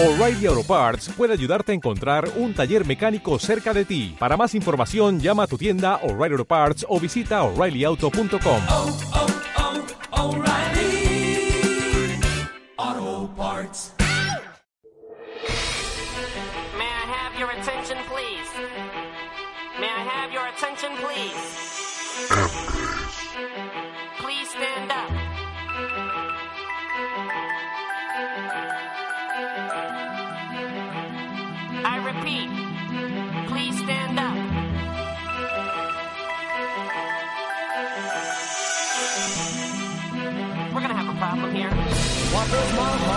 [0.00, 4.14] O'Reilly Auto Parts puede ayudarte a encontrar un taller mecánico cerca de ti.
[4.16, 8.62] Para más información, llama a tu tienda O'Reilly Auto Parts o visita oreillyauto.com.
[8.68, 8.96] oh,
[12.78, 13.92] oh, Parts.
[16.76, 18.50] May I have your attention, please?
[19.80, 20.90] May I have your attention?
[20.98, 21.47] Please
[42.78, 43.07] What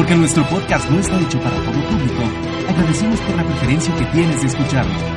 [0.00, 2.22] Porque nuestro podcast no está hecho para todo público,
[2.70, 5.09] agradecemos por la preferencia que tienes de escucharlo.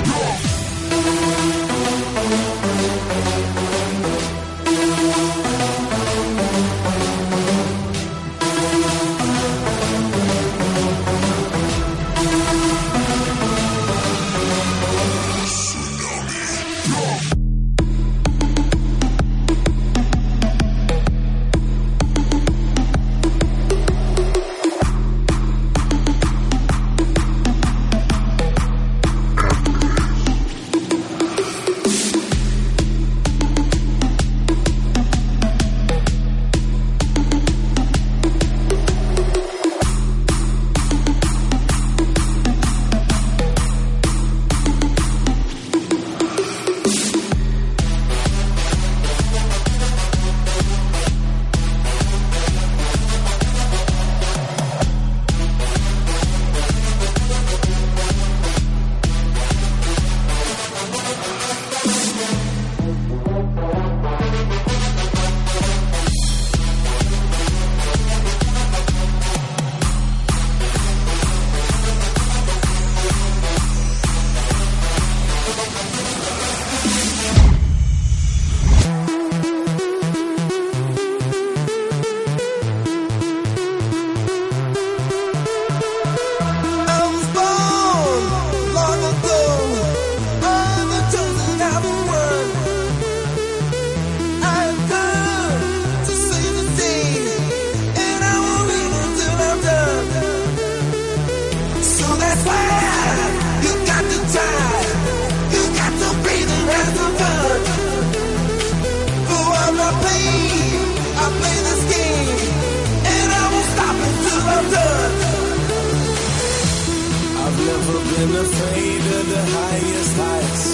[118.26, 120.68] Been afraid of the highest heights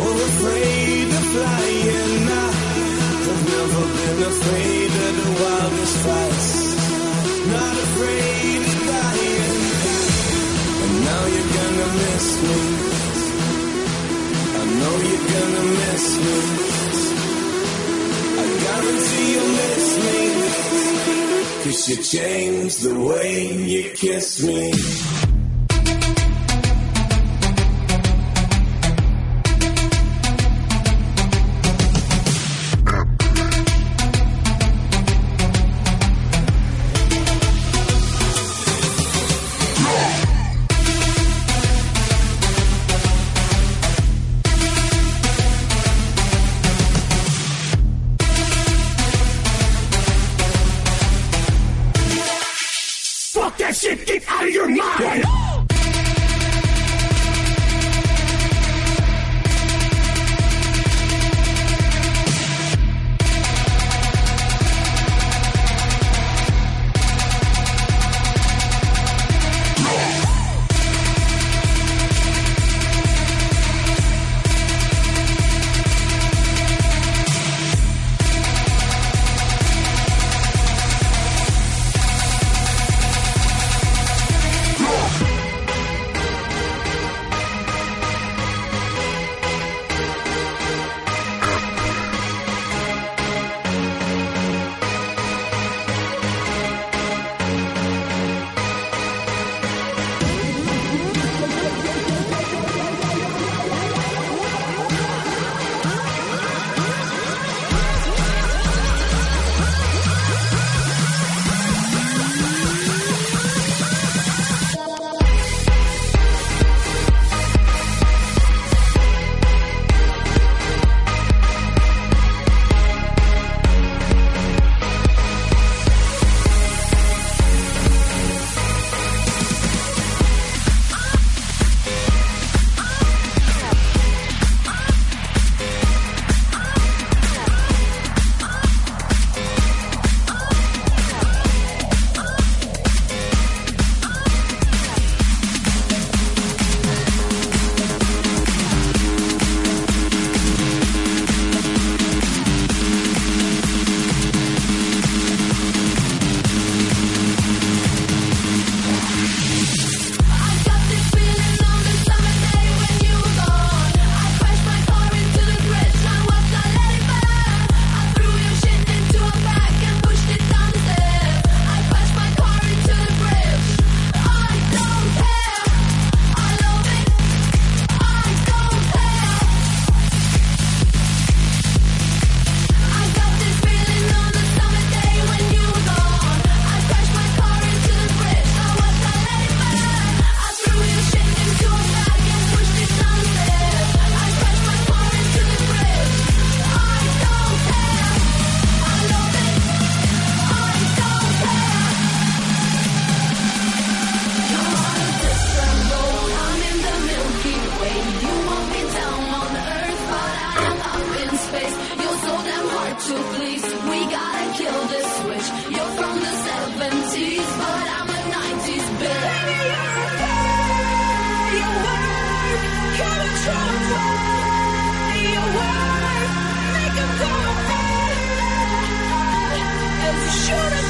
[0.00, 2.22] or afraid of flying.
[3.28, 6.50] I've never been afraid of the wildest fights,
[7.56, 9.60] not afraid of dying.
[10.82, 12.58] And now you're gonna miss me.
[14.56, 16.38] I know you're gonna miss me.
[18.40, 20.20] I guarantee you'll miss me.
[21.64, 24.72] Cause you changed the way you kiss me.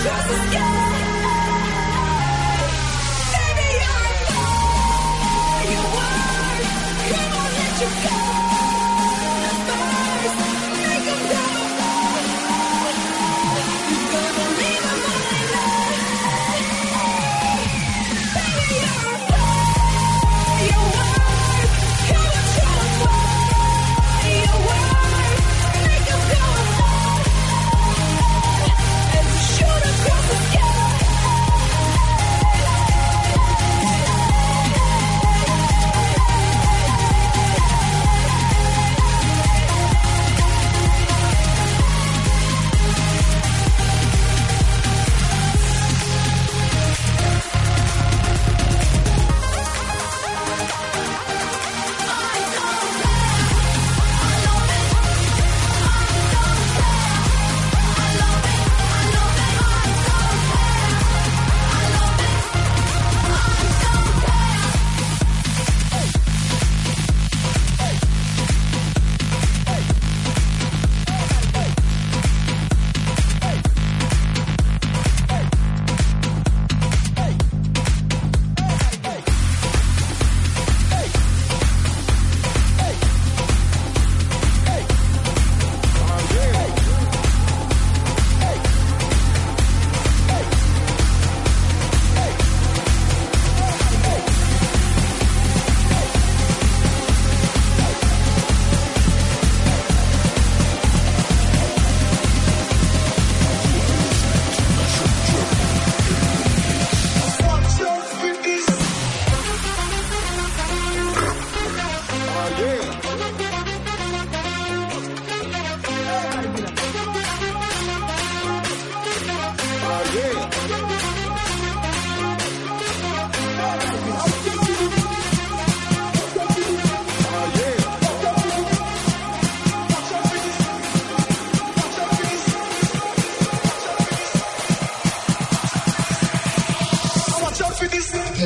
[0.07, 0.76] Just escape.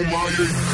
[0.03, 0.70] Michael Myers.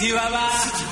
[0.00, 0.89] Chihuahua.